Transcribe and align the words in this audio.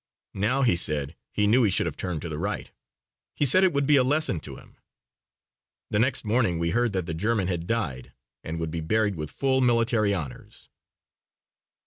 Now, 0.33 0.63
he 0.63 0.75
said, 0.75 1.15
he 1.31 1.45
knew 1.45 1.61
he 1.61 1.69
should 1.69 1.85
have 1.85 1.95
turned 1.95 2.23
to 2.23 2.27
the 2.29 2.39
right. 2.39 2.71
He 3.35 3.45
said 3.45 3.63
it 3.63 3.71
would 3.71 3.85
be 3.85 3.97
a 3.97 4.03
lesson 4.03 4.39
to 4.39 4.55
him. 4.55 4.77
The 5.91 5.99
next 5.99 6.25
morning 6.25 6.57
we 6.57 6.71
heard 6.71 6.91
that 6.93 7.05
the 7.05 7.13
German 7.13 7.47
had 7.49 7.67
died 7.67 8.11
and 8.43 8.59
would 8.59 8.71
be 8.71 8.81
buried 8.81 9.13
with 9.13 9.29
full 9.29 9.61
military 9.61 10.11
honors. 10.11 10.69